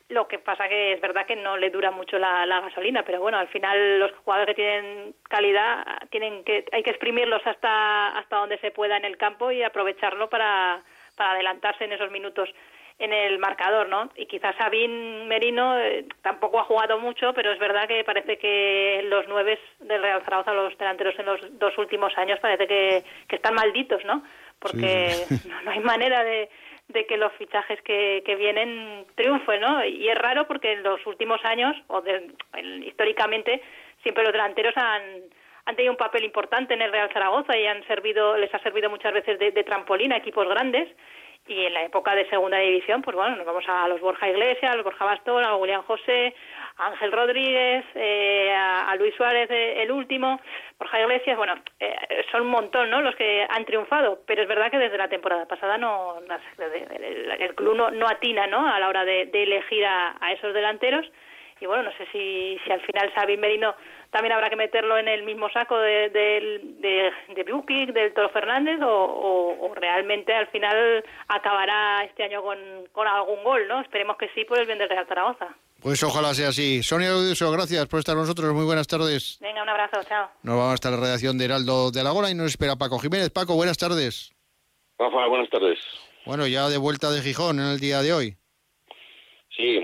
[0.10, 3.38] Lo que pasa que es verdad que no le dura mucho la, gasolina, pero bueno,
[3.38, 8.60] al final los jugadores que tienen calidad tienen que hay que exprimirlos hasta hasta donde
[8.60, 10.84] se pueda en el campo y aprovecharlo para
[11.18, 12.50] para adelantarse en esos minutos
[13.00, 14.10] en el marcador, ¿no?
[14.16, 19.02] Y quizás Sabín Merino eh, tampoco ha jugado mucho, pero es verdad que parece que
[19.10, 23.56] los nueve del Real Zaragoza, los delanteros en los dos últimos años, parece que, están
[23.56, 24.24] malditos, ¿no?
[24.60, 25.12] Porque
[25.66, 26.50] no, hay manera de,
[26.90, 29.84] de que los fichajes que, que, vienen triunfen, ¿no?
[29.84, 32.04] Y es raro porque en los últimos años, o
[32.86, 33.62] históricamente,
[34.04, 35.02] siempre los delanteros han,
[35.66, 38.90] han tenido un papel importante en el Real Zaragoza y han servido, les ha servido
[38.90, 40.88] muchas veces de, de trampolín a equipos grandes
[41.48, 44.72] y en la época de segunda división, pues bueno, nos vamos a los Borja Iglesias,
[44.72, 46.34] a los Borja Bastón, a Julián José,
[46.78, 50.40] a Ángel Rodríguez, eh, a, Luis Suárez, eh, el último,
[50.80, 51.96] Borja Iglesias, bueno, eh,
[52.32, 53.02] son un montón, ¿no?
[53.02, 56.16] Los que han triunfado, pero es verdad que desde la temporada pasada no,
[57.40, 58.66] el, club no, atina, ¿no?
[58.66, 61.06] A la hora de, elegir a, esos delanteros
[61.64, 63.74] y bueno, no sé si, si al final Sabin Merino
[64.12, 68.80] también habrá que meterlo en el mismo saco de, de, de, de del Toro Fernández,
[68.84, 72.58] o, realmente al final acabará este año con,
[72.92, 73.80] con, algún gol, ¿no?
[73.80, 75.56] Esperemos que sí por el bien del Real Zaragoza.
[75.82, 76.84] Pues ojalá sea así.
[76.84, 78.54] Sonia Udiso, gracias por estar con nosotros.
[78.54, 79.40] Muy buenas tardes.
[79.42, 80.30] Venga, un abrazo, chao.
[80.44, 83.30] Nos vamos hasta la redacción de Heraldo de Alagona y nos espera Paco Jiménez.
[83.30, 84.34] Paco, buenas tardes.
[85.00, 85.80] Rafa, buenas tardes.
[86.26, 88.36] Bueno, ya de vuelta de Gijón en el día de hoy.
[89.56, 89.80] Sí.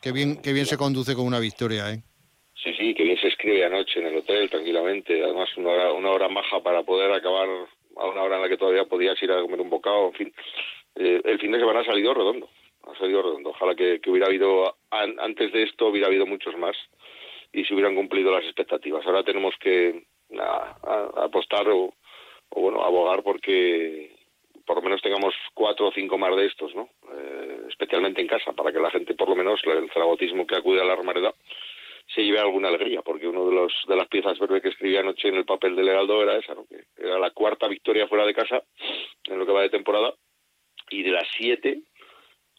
[0.00, 2.02] Qué bien, qué bien se conduce con una victoria, ¿eh?
[2.62, 5.22] Sí, sí, que bien se escribe anoche en el hotel tranquilamente.
[5.22, 7.48] Además, una hora, una hora maja para poder acabar
[7.96, 10.08] a una hora en la que todavía podías ir a comer un bocado.
[10.08, 10.34] En fin,
[10.96, 12.48] eh, el fin de semana ha salido redondo.
[12.84, 13.50] Ha salido redondo.
[13.50, 16.76] Ojalá que, hubiera habido, antes de esto, hubiera habido muchos más
[17.52, 19.04] y se hubieran cumplido las expectativas.
[19.06, 20.04] Ahora tenemos que
[21.16, 21.94] apostar o,
[22.50, 24.16] o, bueno, abogar porque
[24.64, 26.90] por lo menos tengamos cuatro o cinco más de estos, ¿no?
[27.16, 30.80] Eh, especialmente en casa, para que la gente, por lo menos, el zaragotismo que acude
[30.80, 31.32] a la Romareda,
[32.12, 35.28] se lleve alguna alegría, porque uno de los de las piezas verdes que escribí anoche
[35.28, 38.62] en el papel del Heraldo era esa, que era la cuarta victoria fuera de casa
[39.24, 40.12] en lo que va de temporada,
[40.90, 41.82] y de las siete,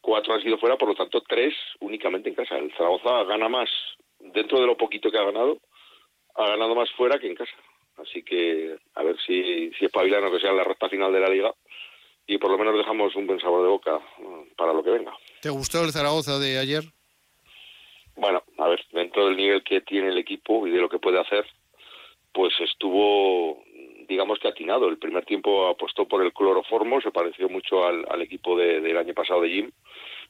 [0.01, 2.58] cuatro han sido fuera, por lo tanto tres únicamente en casa.
[2.58, 3.69] El Zaragoza gana más,
[4.19, 5.58] dentro de lo poquito que ha ganado,
[6.36, 7.58] ha ganado más fuera que en casa.
[7.97, 11.53] Así que a ver si, si espabilan que sea la recta final de la liga
[12.29, 15.11] y por lo menos dejamos un buen sabor de boca mm, para lo que venga.
[15.41, 16.83] ¿Te gustó el Zaragoza de ayer?
[18.15, 21.19] Bueno, a ver, dentro del nivel que tiene el equipo y de lo que puede
[21.19, 21.43] hacer,
[22.31, 23.63] pues estuvo,
[24.07, 24.89] digamos que atinado.
[24.89, 29.41] El primer tiempo apostó por el cloroformo, se pareció mucho al, equipo del año pasado
[29.41, 29.71] de Jim.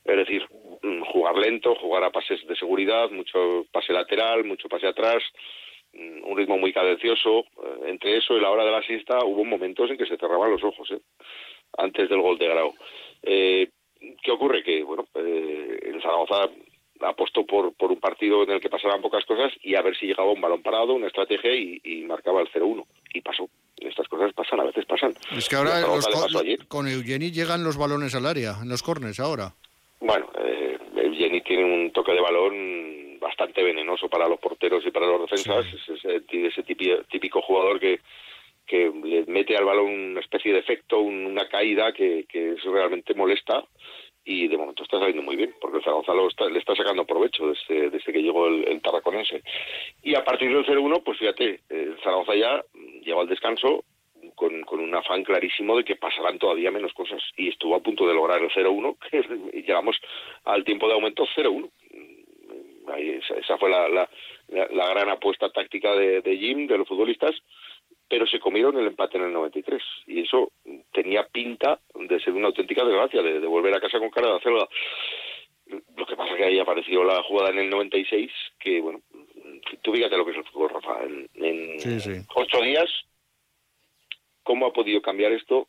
[0.05, 0.47] Es decir,
[0.81, 5.21] mm, jugar lento, jugar a pases de seguridad, mucho pase lateral, mucho pase atrás,
[5.91, 7.39] mm, un ritmo muy cadencioso.
[7.39, 10.51] Eh, entre eso y la hora de la siesta hubo momentos en que se cerraban
[10.51, 11.01] los ojos, ¿eh?
[11.77, 12.73] Antes del gol de Grau.
[13.23, 13.69] Eh,
[14.23, 14.63] ¿Qué ocurre?
[14.63, 16.49] Que, bueno, eh, el Zaragoza
[17.01, 20.07] apostó por, por un partido en el que pasaban pocas cosas y a ver si
[20.07, 22.85] llegaba un balón parado, una estrategia y, marcaba el 0-1.
[23.13, 23.49] Y pasó.
[23.77, 25.13] Estas cosas pasan, a veces pasan.
[25.35, 25.81] Es que ahora
[26.67, 29.53] con Eugeni llegan los balones al área, en los cornes ahora.
[30.01, 35.07] Bueno, eh, Eugeni tiene un toque de balón bastante venenoso para los porteros y para
[35.07, 35.65] los defensas.
[35.73, 37.99] Es ese, típico, jugador que,
[38.69, 43.65] que le mete al balón una especie de efecto, una caída que, es realmente molesta
[44.23, 47.89] y de momento está saliendo muy bien, porque el Zaragoza le está sacando provecho desde,
[47.89, 49.41] desde que llegó el, Tarraconense.
[50.03, 52.63] Y a partir del 0-1, pues fíjate, el Zaragoza ya
[53.01, 53.85] llegó al descanso
[54.35, 57.23] con, un afán clarísimo de que pasarán todavía menos cosas.
[57.37, 59.97] Y estuvo a punto de lograr el 0-1, que llegamos
[60.45, 61.71] al tiempo de aumento 0-1.
[63.39, 64.07] Esa, fue la,
[64.47, 67.35] gran apuesta táctica de Jim, de los futbolistas,
[68.09, 70.51] pero se comieron el empate en el 93 y eso
[70.91, 74.67] tenía pinta de ser una auténtica desgracia, de, volver a casa con cara de hacerla.
[75.95, 79.01] Lo que pasa es que ahí apareció la jugada en el 96, que bueno,
[79.83, 82.89] tú fíjate lo que es el fútbol, Rafa, en, ocho días,
[84.41, 85.67] ¿cómo ha podido cambiar esto?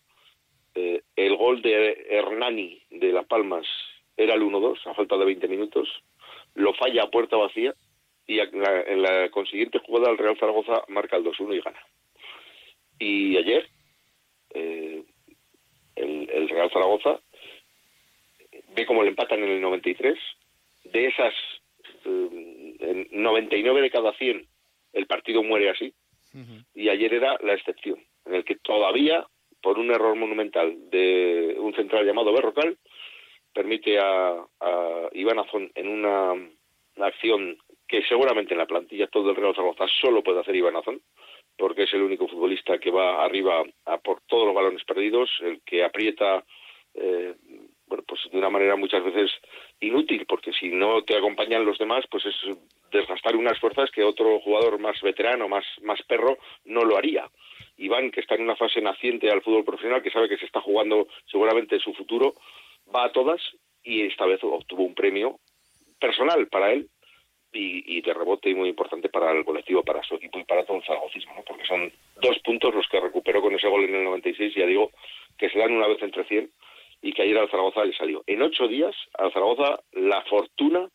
[0.74, 3.66] Eh, el gol de Hernani de Las Palmas
[4.16, 5.88] era el 1-2 a falta de 20 minutos,
[6.54, 7.74] lo falla a puerta vacía
[8.26, 11.80] y en la consiguiente jugada el Real Zaragoza marca el 2-1 y gana.
[13.00, 13.68] Y ayer
[14.54, 15.02] eh,
[15.96, 17.20] el, Real Zaragoza
[18.76, 20.16] ve como le empatan en el 93.
[20.84, 21.34] De esas
[22.04, 24.46] 99 eh, de cada 100
[24.92, 25.92] el partido muere así.
[26.74, 29.26] Y ayer era la excepción, en el que todavía,
[29.60, 32.78] por un error monumental de un central llamado Berrocal,
[33.52, 37.58] permite a, a Iván Azón en una, una, acción
[37.88, 41.00] que seguramente en la plantilla todo el Real Zaragoza solo puede hacer Iván Azón,
[41.60, 45.60] porque es el único futbolista que va arriba a por todos los balones perdidos, el
[45.60, 46.42] que aprieta,
[46.94, 47.34] eh,
[47.86, 49.30] bueno, pues de una manera muchas veces
[49.78, 52.34] inútil, porque si no te acompañan los demás, pues es
[52.90, 57.28] desgastar unas fuerzas que otro jugador más veterano, más, más perro, no lo haría.
[57.76, 60.62] Iván, que está en una fase naciente al fútbol profesional, que sabe que se está
[60.62, 62.36] jugando seguramente su futuro,
[62.94, 63.40] va a todas
[63.82, 65.38] y esta vez obtuvo un premio
[66.00, 66.88] personal para él,
[67.52, 70.78] y, de rebote y muy importante para el colectivo, para su equipo y para todo
[70.78, 74.54] el zaragocismo, porque son dos puntos los que recuperó con ese gol en el 96,
[74.54, 74.90] ya digo,
[75.36, 76.50] que se dan una vez entre 100
[77.02, 78.22] y que ayer al Zaragoza le salió.
[78.26, 80.88] En ocho días al Zaragoza la fortuna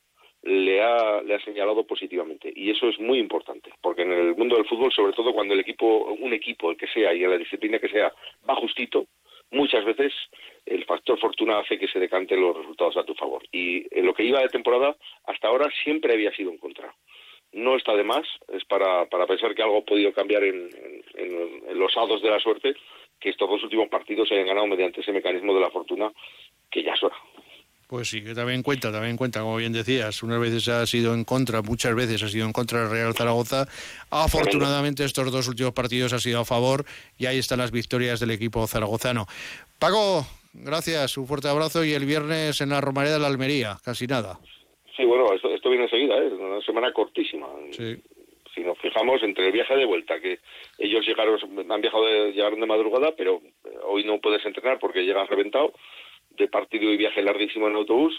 [0.43, 4.55] le ha, le ha señalado positivamente y eso es muy importante porque en el mundo
[4.55, 7.37] del fútbol sobre todo cuando el equipo un equipo el que sea y en la
[7.39, 8.13] disciplina que sea
[8.47, 9.07] va justito
[9.55, 10.13] muchas veces
[10.65, 13.43] el factor fortuna hace que se decanten los resultados a tu favor.
[13.51, 16.93] Y en lo que iba de temporada, hasta ahora siempre había sido en contra.
[17.53, 20.69] No está de más, es para, para pensar que algo ha podido cambiar en,
[21.15, 22.75] en, los hados de la suerte,
[23.19, 26.11] que estos dos últimos partidos se hayan ganado mediante ese mecanismo de la fortuna,
[26.69, 27.15] que ya es hora.
[27.95, 31.23] Pues sí, que también cuenta, también cuenta, como bien decías, unas veces ha sido en
[31.23, 33.67] contra, muchas veces ha sido en contra del Real Zaragoza.
[34.11, 36.83] Afortunadamente estos dos últimos partidos ha sido a favor
[37.17, 39.27] y ahí están las victorias del equipo zaragozano.
[39.79, 44.07] Pago, gracias, un fuerte abrazo y el viernes en la Romareda de la Almería, casi
[44.07, 44.39] nada.
[44.97, 46.33] Sí, bueno, esto, viene enseguida, ¿eh?
[46.33, 47.47] una semana cortísima.
[47.71, 47.95] Sí.
[48.53, 50.39] Si nos fijamos entre el viaje de vuelta, que
[50.79, 51.39] ellos llegaron,
[51.71, 53.41] han viajado de, llegaron de madrugada, pero
[53.85, 55.71] hoy no puedes entrenar porque llegas reventado
[56.37, 58.13] de partido y viaje larguísimo en autobús,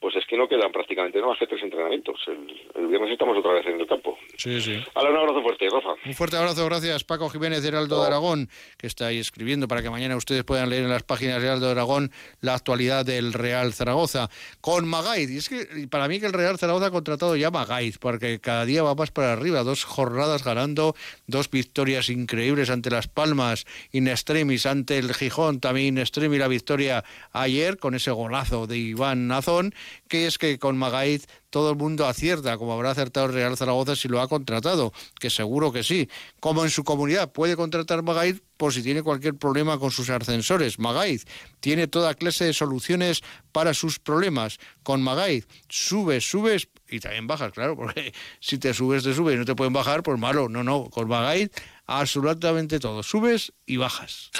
[0.00, 2.20] pues es que no quedan prácticamente no más que tres entrenamientos.
[2.26, 4.18] El, viernes estamos otra vez en el campo.
[4.36, 4.72] Sí, sí.
[4.94, 5.94] un abrazo fuerte, Rafa.
[6.04, 9.90] Un fuerte abrazo, gracias Paco Jiménez Heraldo de Aragón, que está ahí escribiendo para que
[9.90, 13.72] mañana ustedes puedan leer en las páginas de Heraldo de Aragón la actualidad del Real
[13.72, 14.28] Zaragoza.
[14.60, 17.96] Con Magaid, y es que para mí que el Real Zaragoza ha contratado ya Magaid,
[17.98, 20.94] porque cada día va más para arriba, dos jornadas ganando,
[21.26, 26.48] dos victorias increíbles ante Las Palmas, in extremis ante el Gijón, también in extremis la
[26.48, 29.74] victoria ayer con ese golazo de Iván Nazón
[30.08, 34.08] que es que con Magaiz todo el mundo acierta, como habrá acertado Real Zaragoza si
[34.08, 36.08] lo ha contratado, que seguro que sí.
[36.40, 40.78] Como en su comunidad puede contratar Magaiz por si tiene cualquier problema con sus ascensores.
[40.78, 41.26] Magaiz
[41.60, 44.58] tiene toda clase de soluciones para sus problemas.
[44.82, 49.38] Con Magaiz subes, subes y también bajas, claro, porque si te subes, te subes y
[49.38, 50.48] no te pueden bajar, pues malo.
[50.48, 51.50] No, no, con Magaiz
[51.86, 53.02] absolutamente todo.
[53.02, 54.30] Subes y bajas.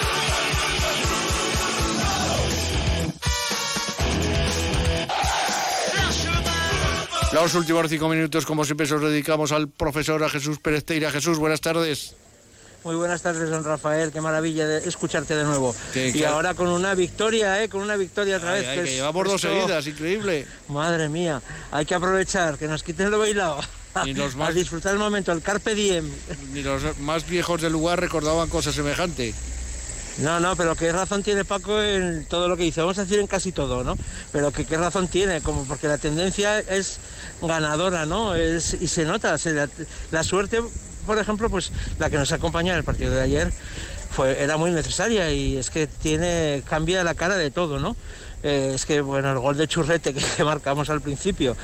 [7.35, 11.11] Los últimos cinco minutos, como siempre, los dedicamos al profesor a Jesús Pérez Teira.
[11.11, 12.15] Jesús, buenas tardes.
[12.85, 14.13] Muy buenas tardes, don Rafael.
[14.13, 15.75] Qué maravilla de escucharte de nuevo.
[15.93, 17.67] y ahora con una victoria, ¿eh?
[17.67, 18.65] Con una victoria otra vez.
[18.65, 20.47] que, llevamos dos seguidas, increíble.
[20.69, 21.41] Madre mía,
[21.73, 23.59] hay que aprovechar, que nos quiten lo bailado.
[24.05, 24.51] Ni los más...
[24.51, 26.09] A disfrutar el momento, el carpe diem.
[26.53, 29.35] Ni los más viejos del lugar recordaban cosas semejantes.
[30.17, 32.79] No, no, pero qué razón tiene Paco en todo lo que dice.
[32.81, 33.97] Vamos a decir en casi todo, ¿no?
[34.31, 36.99] Pero qué razón tiene, como porque la tendencia es
[37.41, 38.33] ganadora, ¿no?
[38.33, 39.35] Es, y se nota.
[40.11, 40.61] la, suerte,
[41.05, 43.51] por ejemplo, pues la que nos acompaña en el partido de ayer
[44.09, 47.97] fue, era muy necesaria y es que tiene, cambia la cara de todo, ¿no?
[48.45, 51.57] Eh, es que bueno, el gol de churrete que, marcamos al principio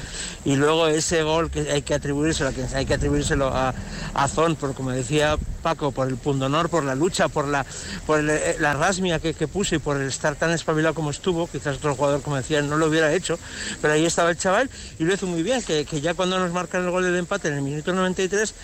[0.43, 3.71] y luego ese gol que hay que atribuírselo, hay que atribuírselo a,
[4.15, 7.67] a Zon, por como decía Paco, por el pundonor, por la lucha, por la,
[8.07, 11.45] por eh, la rasmia que, que puso y por el estar tan espabilado como estuvo,
[11.45, 13.37] quizás otro jugador, como decía, no lo hubiera hecho,
[13.79, 14.67] pero ahí estaba el chaval
[14.97, 17.49] y lo hizo muy bien, que, que ya cuando nos marcan el gol del empate
[17.49, 18.55] en el minuto 93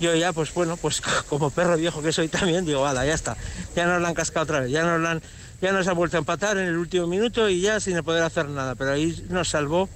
[0.00, 3.36] yo ya, pues bueno, pues como perro viejo que soy también, digo, vale, ya está,
[3.76, 5.22] ya nos la han cascado otra vez, ya nos la han
[5.60, 8.48] ya nos ha vuelto a empatar en el último minuto y ya sin poder hacer
[8.48, 9.88] nada, pero ahí nos salvó.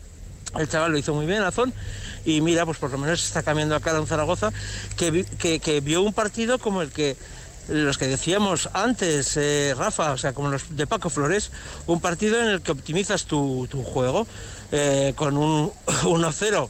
[0.58, 1.74] El chaval lo hizo muy bien, Azón,
[2.24, 4.52] y mira, pues por lo menos está cambiando a cara un Zaragoza
[4.96, 5.24] que,
[5.60, 7.16] que, vio un partido como el que
[7.68, 11.50] los que decíamos antes, eh, Rafa, o sea, como los de Paco Flores,
[11.86, 14.28] un partido en el que optimizas tu, juego
[14.70, 16.68] eh, con un 1-0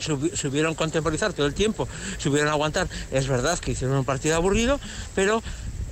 [0.00, 1.86] subieron contemporizar todo el tiempo,
[2.18, 2.88] subieron aguantar.
[3.10, 4.80] Es verdad que hicieron un partido aburrido,
[5.14, 5.42] pero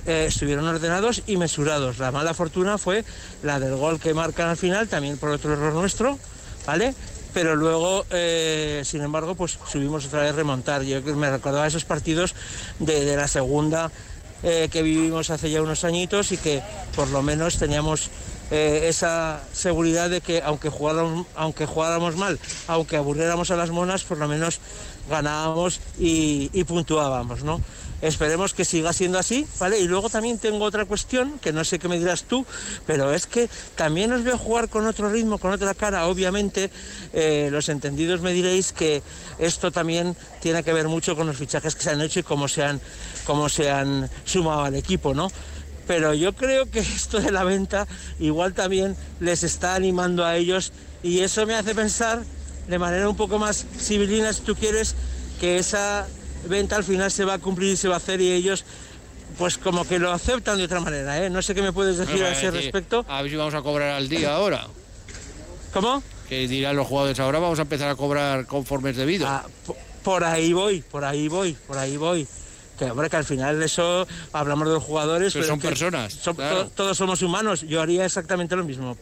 [0.05, 1.99] eh, estuvieron ordenados y mesurados.
[1.99, 3.03] La mala fortuna fue
[3.43, 6.17] la del gol que marcan al final, también por otro error nuestro,
[6.65, 6.93] ¿vale?
[7.33, 10.83] Pero luego, eh, sin embargo, pues subimos otra vez remontar.
[10.83, 12.33] Yo me recordaba esos partidos
[12.79, 13.91] de, la segunda
[14.41, 16.63] eh, que vivimos hace ya unos añitos y que
[16.95, 18.09] por lo menos teníamos
[18.51, 24.17] esa seguridad de que aunque jugáramos, aunque jugáramos mal, aunque aburriéramos a las monas, por
[24.17, 24.59] lo menos
[25.09, 27.61] ganábamos y, y puntuábamos, ¿no?
[28.01, 29.77] Esperemos que siga siendo así, ¿vale?
[29.79, 32.45] Y luego también tengo otra cuestión, que no sé qué me dirás tú,
[32.87, 36.07] pero es que también os veo jugar con otro ritmo, con otra cara.
[36.07, 36.71] Obviamente,
[37.11, 39.03] eh, los entendidos me diréis que
[39.37, 42.47] esto también tiene que ver mucho con los fichajes que se han hecho y cómo
[42.47, 42.79] se han,
[43.25, 45.29] cómo se han sumado al equipo, ¿no?
[45.85, 47.85] Pero yo creo que esto de la venta
[48.19, 50.71] igual también les está animando a ellos
[51.03, 52.23] y eso me hace pensar
[52.69, 54.95] de manera un poco más civilina, si tú quieres,
[55.39, 56.07] que esa
[56.47, 58.63] venta al final se va a cumplir y se va a hacer y ellos
[59.37, 61.29] pues como que lo aceptan de otra manera, ¿eh?
[61.29, 63.05] No sé qué me puedes decir a ese respecto.
[63.07, 64.67] A ver si vamos a cobrar al día ahora.
[65.73, 66.03] ¿Cómo?
[66.27, 69.27] Que dirán los jugadores ahora vamos a empezar a cobrar conformes debido.
[69.27, 69.45] Ah,
[70.03, 72.27] por ahí voy, por ahí voy, por ahí voy.
[72.77, 75.33] Que hombre, que al final de eso hablamos de los jugadores.
[75.33, 76.19] Pero, son personas.
[76.75, 77.61] todos somos humanos.
[77.61, 78.97] Yo haría exactamente lo mismo.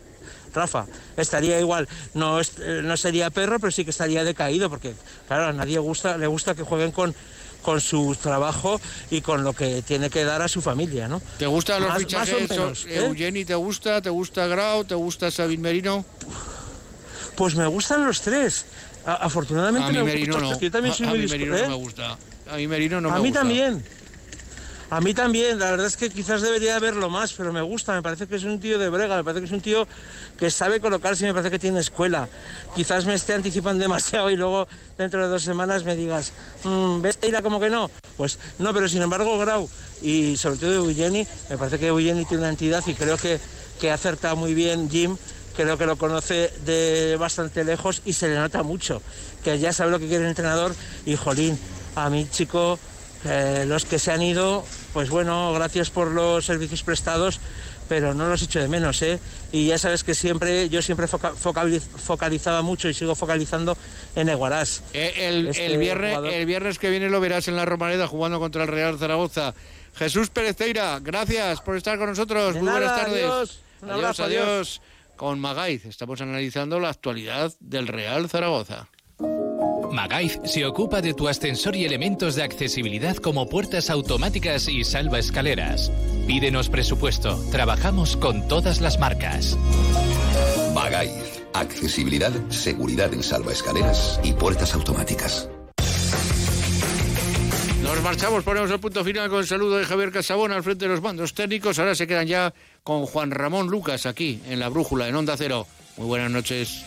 [0.53, 4.93] Rafa, estaría igual, no, eh, no sería perro, pero sí que estaría decaído, porque
[5.27, 7.13] claro, a nadie gusta, le gusta que jueguen con,
[7.61, 8.79] con su trabajo
[9.11, 11.21] y con lo que tiene que dar a su familia, ¿no?
[11.37, 12.49] ¿Te gustan los fichajes?
[12.87, 13.05] ¿eh?
[13.05, 14.01] Eugeni, ¿te gusta?
[14.01, 14.83] ¿Te gusta Grau?
[14.85, 16.05] ¿Te gusta Sabin Merino?
[17.35, 18.65] Pues me gustan los tres.
[19.05, 20.59] afortunadamente a mí Merino no.
[20.59, 22.17] Yo también soy a, muy mí Merino no me gusta.
[22.49, 23.41] A mí Merino no me gusta.
[23.41, 23.96] A mí también.
[24.89, 28.01] A mí también, la verdad es que quizás debería verlo más, pero me gusta, me
[28.01, 29.85] parece que es un tío de brega, me parece que es un tío
[30.39, 32.29] que sabe colocarse y me parece que tiene escuela.
[32.73, 34.65] Quizás me esté anticipando demasiado y luego
[34.97, 36.31] dentro de dos semanas me digas,
[36.63, 37.91] mmm, ¿ves Teira como que no?
[38.15, 39.69] Pues no, pero sin embargo Grau
[40.01, 43.41] y sobre todo Eugeni, me parece que Eugeni tiene una entidad y creo que,
[43.81, 45.17] que acerta muy bien Jim
[45.57, 49.01] creo que lo conoce de bastante lejos y se le nota mucho,
[49.43, 51.57] que ya sabe lo que quiere el entrenador y jolín,
[51.95, 52.77] a mi chico
[53.25, 57.39] eh, los que se han ido, pues bueno, gracias por los servicios prestados,
[57.87, 59.19] pero no los echo de menos, ¿eh?
[59.51, 63.77] Y ya sabes que siempre, yo siempre focalizaba mucho y sigo focalizando
[64.15, 64.83] en Eguarás.
[64.93, 68.63] Eh, el, este viernes, el viernes que viene lo verás en la Romareda jugando contra
[68.63, 69.53] el Real Zaragoza.
[69.95, 72.55] Jesús Pereceira, gracias por estar con nosotros.
[72.55, 73.23] Muy buenas tardes.
[73.23, 74.81] Adiós, adiós, adiós.
[75.15, 78.87] Con Magaiz estamos analizando la actualidad del Real Zaragoza.
[79.97, 85.17] Magaiz se ocupa de tu ascensor y elementos de accesibilidad como puertas automáticas y salva
[85.17, 85.91] escaleras.
[86.27, 87.43] Pídenos presupuesto.
[87.49, 89.57] Trabajamos con todas las marcas.
[90.75, 95.49] Magaiz accesibilidad, seguridad en salvaescaleras y puertas automáticas.
[97.81, 100.91] Nos marchamos, ponemos el punto final con el saludo de Javier Casabón al frente de
[100.91, 101.79] los mandos técnicos.
[101.79, 102.53] Ahora se quedan ya
[102.83, 105.65] con Juan Ramón Lucas aquí en la Brújula, en Onda Cero.
[105.97, 106.85] Muy buenas noches.